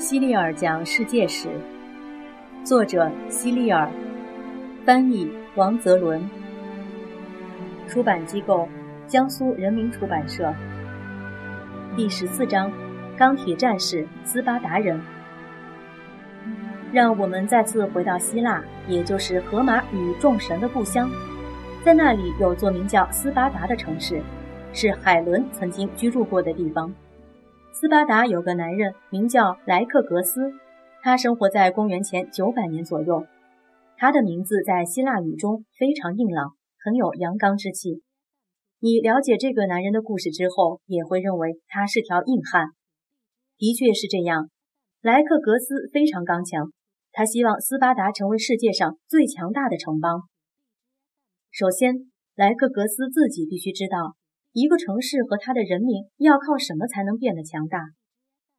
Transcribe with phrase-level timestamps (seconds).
[0.00, 1.50] 西利尔讲世界史，
[2.64, 3.86] 作者西利尔，
[4.82, 6.26] 翻译王泽伦，
[7.86, 8.66] 出版机构
[9.06, 10.54] 江苏人民出版社。
[11.94, 12.72] 第十四章：
[13.14, 14.98] 钢铁战士斯巴达人。
[16.90, 21.10] 让我们再次回到希腊，也就是荷马与众神的故乡，
[21.84, 24.22] 在那里有座名叫斯巴达的城市，
[24.72, 26.90] 是海伦曾经居住过的地方。
[27.72, 30.52] 斯巴达有个男人名叫莱克格斯，
[31.02, 33.24] 他生活在公元前九百年左右。
[33.96, 38.02] 他的名字在希腊语中非常硬朗，很有阳刚之气。
[38.80, 42.70] 你了解这个男人的故事之后，也会认为他是条硬汉。
[43.56, 44.50] 的确是这样，
[45.00, 46.72] 莱克格斯非常刚强，
[47.12, 50.22] 他希望斯巴达成为世界上最强大的城邦。
[51.52, 54.16] 首先，莱克格斯自己必须知道。
[54.52, 57.78] 一个城市和它的人民要靠什么才能变得强大？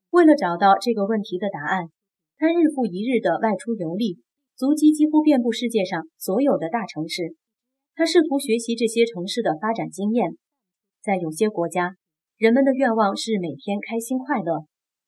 [0.10, 1.90] 为了找到这个问题的答案，
[2.38, 4.20] 他日复一日地外出游历，
[4.56, 7.36] 足迹几乎遍布世界上所有的大城市。
[7.94, 10.38] 他试图学习这些城市的发展经验。
[11.02, 11.96] 在有些国家，
[12.38, 14.66] 人们的愿望是每天开心快乐，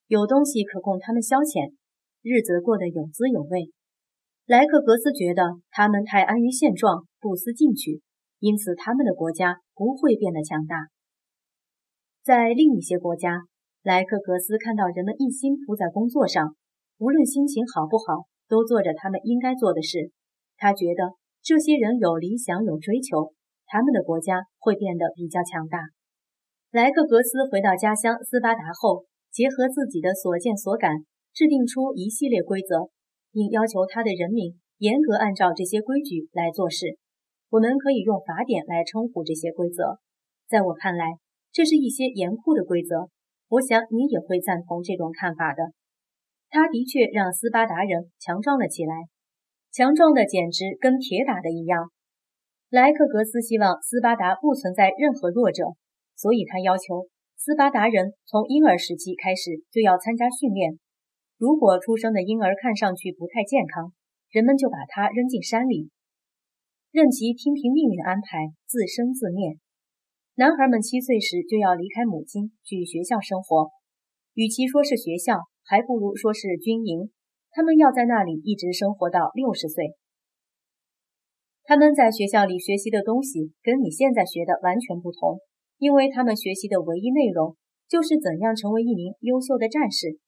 [0.07, 1.73] 有东西可供他们消遣，
[2.21, 3.71] 日子过得有滋有味。
[4.45, 8.01] 莱克格斯觉得他们太安于现状，不思进取。
[8.39, 10.87] 因此，他们的国家不会变得强大。
[12.23, 13.43] 在另一些国家，
[13.81, 16.55] 莱克格斯看到人们一心扑在工作上，
[16.97, 20.11] 无论心情好不好，都做着他们应该做的事。
[20.55, 23.33] 他觉得这些人有理想、有追求，
[23.65, 25.79] 他们的国家会变得比较强大。
[26.71, 32.89] 莱克格斯回到家乡斯巴达后，结合自己的所见所感，制定出一系列规则，
[33.31, 36.97] 并要求他的人民严格按照这些规矩来做事。
[37.53, 39.99] 我们可以用法典来称呼这些规则。
[40.49, 41.05] 在我看来，
[41.51, 43.11] 这是一些严酷的规则。
[43.47, 45.69] 我想你也会赞同这种看法的。
[46.49, 48.95] 他的确让斯巴达人强壮了起来，
[49.71, 51.91] 强壮的简直跟铁打的一样。
[52.71, 55.77] 莱克格斯希望斯巴达不存在任何弱者，
[56.15, 57.05] 所以他要求
[57.37, 60.79] 斯巴达人从婴儿时期开始就要参加训练。
[61.37, 63.93] 如果出生的婴儿看上去不太健康，
[64.31, 65.91] 人们就把他扔进山里。
[66.93, 69.57] 任其听凭命运安排，自生自灭。
[70.35, 73.71] 男孩们七岁时就要离开母亲，去学校生活。
[74.35, 77.09] 与其说是学校，还不如说是军营。
[77.49, 79.95] 他们要在那里一直生活到六十岁。
[81.63, 85.39] 他们在学校里学习的东西跟你现在学的完全不同，
[85.79, 87.57] 因为他们学习的唯一内容
[87.89, 90.19] 就是怎样成为一名优秀的战士。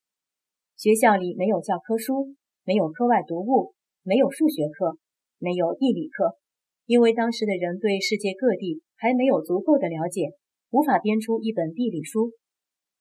[0.76, 2.34] 学校里没有教科书，
[2.64, 4.98] 没有课外读物，没有数学课，
[5.38, 6.40] 没有地理课。
[6.86, 10.30] 因为当时的人对世界各地还没有足够的了解，
[10.70, 12.32] 无法编出一本地理书。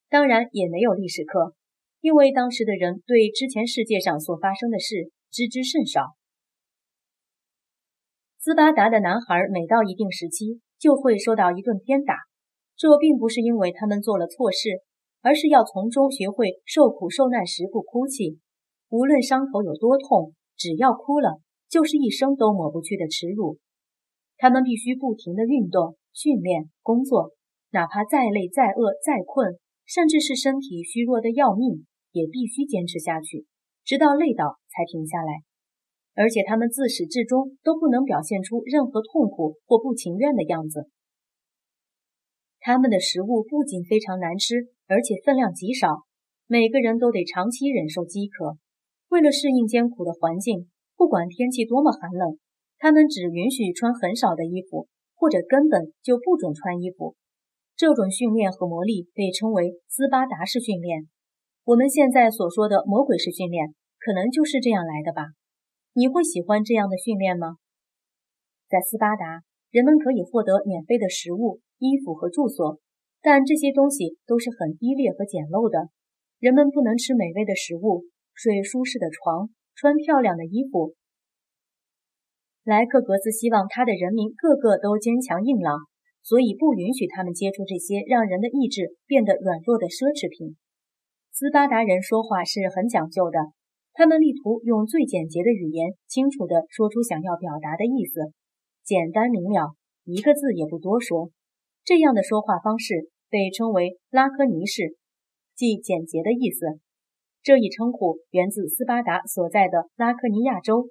[0.09, 1.55] 当然，也没有历史课，
[2.00, 6.15] 因为当时的人对之前世界上所发生的事知之甚少。
[8.39, 12.15] 斯巴达的男孩每到一定时期就会受到一顿鞭打，
[12.77, 14.81] 这并不是因为他们做了错事，
[15.21, 18.39] 而是要从中学会受苦受难时不哭泣。
[18.89, 23.59] 无论伤口有多痛，只要哭了，就是一生都抹不去的耻辱。
[24.37, 27.33] 他们必须不停地运动、训练、工作，
[27.71, 33.47] 哪怕再累、再饿、再困，甚至是身体虚弱的要命，也必须坚持下去，
[33.84, 35.43] 直到累倒才停下来。
[36.15, 40.89] 而且他们自始至终都不能表现出任何痛苦或不情愿的样子。
[42.61, 46.04] 他们的食物不仅非常难吃，而且分量极少，
[46.47, 48.57] 每个人都得长期忍受饥渴。
[49.09, 52.39] 为了适应艰苦的环境，不管天气多么寒冷。
[52.78, 57.16] 他们只允许穿很少的衣服，或者根本就不准穿衣服。
[57.76, 61.09] 这种训练和磨砺被称为斯巴达式训练。
[61.65, 65.34] 我们现在所说的魔鬼式训练，可能就是这样来的吧？
[65.94, 67.56] 你会喜欢这样的训练吗？
[68.68, 72.78] 在斯巴达，人们可以获得免费的食物、衣服和住所，
[73.22, 75.88] 但这些东西都是很低劣和简陋的。
[76.38, 78.04] 人们不能吃美味的食物，
[78.34, 80.94] 睡舒适的床，穿漂亮的衣服。
[82.65, 85.77] 莱克格斯希望他的人民个个都坚强硬朗，
[86.22, 90.57] 所以不允许他们接触这些让人的意志变得软弱的奢侈品。
[91.31, 93.39] 斯巴达人说话是很讲究的，
[93.93, 98.33] 他们力图用最简洁的语言，清楚地说出想要表达的意思，
[98.83, 101.28] 简单明了，一个字也不多说。
[101.84, 104.97] 这样的说话方式被称为拉科尼式，
[105.55, 106.81] 即简洁的意思。
[107.43, 110.89] 这一称呼源自斯巴达所在的拉科尼亚州。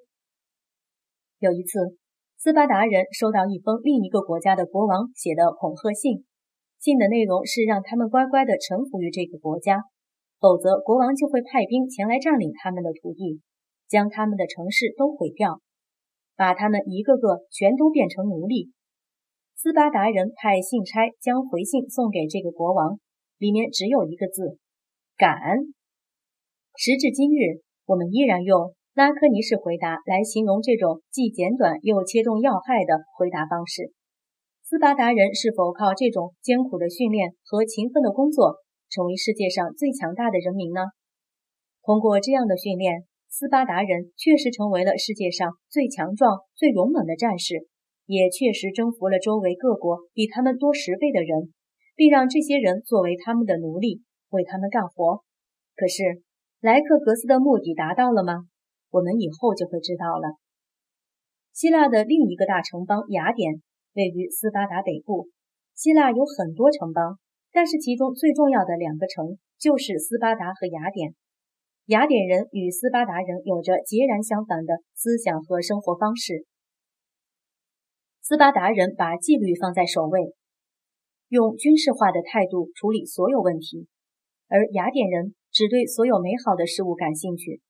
[1.44, 1.98] 有一次，
[2.38, 6.24] 斯巴达人收到一封另一个国家的国王写的恐吓信，
[6.80, 9.84] 信的内容是让他们乖乖地臣服于这个国家，
[10.40, 13.42] 否则国王就会派兵前来占领他们的土地，
[13.90, 15.60] 将他们的城市都毁掉，
[16.38, 18.72] 把他们一个个全都变成奴隶。
[19.58, 23.00] 斯巴达人派信差将回信送给这个国王，
[23.38, 24.58] 里面只有一个字：
[25.18, 25.60] 敢。
[26.78, 33.92] 时至今日，我们依然用拉科尼式回答来形容这种既简短又切中要害的回答方式。
[34.62, 38.58] 斯巴达人是否靠这种艰苦的训练和勤奋的工作，
[38.92, 40.82] 成为世界上最强大的人民呢？
[41.82, 47.66] 通过这样的训练，斯巴达人确实成为了世界上最强壮、最勇猛的战士，
[48.06, 51.52] 也确实征服了周围各国比他们多十倍的人，
[51.96, 55.24] 并让这些人作为他们的奴隶，为他们干活。
[55.76, 56.22] 可是，
[56.62, 58.46] 莱克格斯的目的达到了吗？
[58.94, 60.38] 我们以后就会知道了。
[61.52, 63.62] 希腊的另一个大城邦雅典。
[63.96, 65.30] 位于斯巴达北部，
[65.76, 67.20] 希腊有很多城邦，
[67.52, 71.14] 但是其中最重要的两个城就是斯巴达和雅典。
[71.86, 76.48] 雅典人与斯巴达人有着截然相反的思想和生活方式。
[78.24, 80.34] 斯巴达人把纪律放在首位，
[81.28, 83.86] 用军事化的态度处理所有问题，
[84.48, 87.62] 而雅典人只对所有美好的事物感兴趣。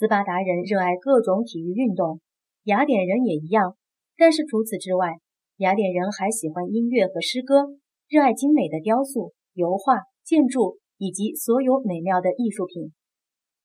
[0.00, 2.22] 斯巴达人热爱各种体育运动，
[2.64, 3.76] 雅典人也一样，
[4.16, 5.18] 但是除此之外。
[5.58, 7.66] 雅典人还喜欢音乐和诗歌，
[8.08, 12.94] 热爱精美的雕塑、油画、建筑以及所有美妙的艺术品。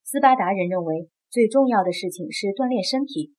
[0.04, 3.32] 斯巴达人认为最重要的事情是锻炼身体，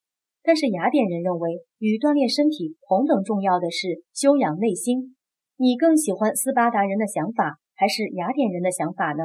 [0.43, 5.15] 但是雅典人认为与锻炼身体同等重要的是修养内心。
[5.59, 9.25] 你更喜欢斯巴达人的想法还是雅典人的想法呢？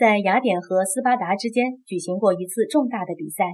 [0.00, 3.44] 在雅典和斯巴达之间举行过一次重大的比赛，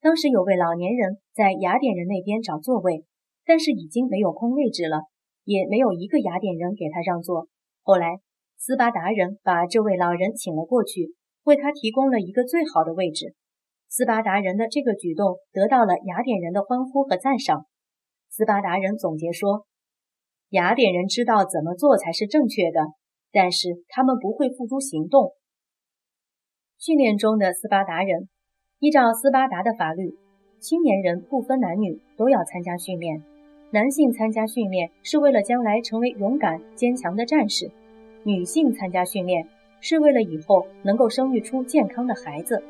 [0.00, 3.04] 当时有位老年人在雅典人那边找座位。
[3.44, 5.02] 但是已经没有空位置了，
[5.44, 7.46] 也没有一个雅典人给他让座。
[7.82, 8.20] 后来，
[8.56, 11.12] 斯巴达人把这位老人请了过去，
[11.42, 13.34] 为他提供了一个最好的位置。
[13.90, 17.66] 斯巴达人的这个举动得到了雅典人的欢呼和赞赏。
[18.30, 19.66] 斯巴达人总结说
[20.48, 22.80] ：“雅典人知道怎么做才是正确的，
[23.30, 25.34] 但是他们不会付诸行动。”
[26.84, 28.28] 训练中的斯巴达人，
[28.80, 30.16] 依照斯巴达的法律，
[30.58, 33.22] 青年人不分男女都要参加训练。
[33.70, 37.70] 男性参加训练是为了将来成为勇敢坚强的战士，
[38.24, 39.46] 女性参加训练
[39.80, 42.60] 是为了以后能够生育出健康的孩子。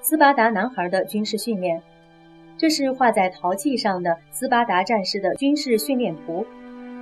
[0.00, 1.82] 斯巴达男孩的军事训练，
[2.56, 6.46] 这是画在陶器上的斯巴达战士的军事训练图。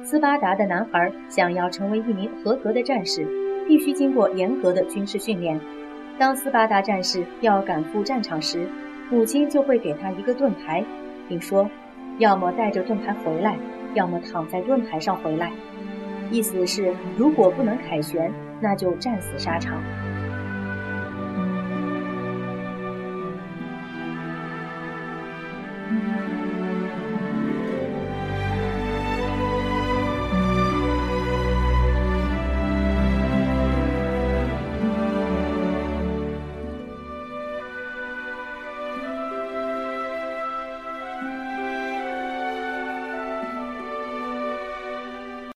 [0.02, 3.25] 斯巴达的男孩想要成为一名合格的战士，
[3.69, 5.60] 必须经过严格的军事训练。
[6.23, 8.69] 当斯巴达战士要赶赴战场时，
[9.11, 10.85] 母亲就会给他一个盾牌，
[11.29, 11.69] 并说。
[12.19, 13.57] 要么带着盾牌回来，
[13.95, 15.51] 要么躺在盾牌上回来。
[16.31, 19.83] 意思是，如果不能凯旋，那就战死沙场。